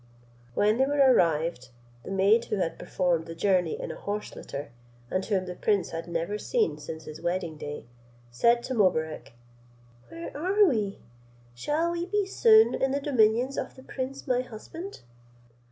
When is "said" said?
8.31-8.63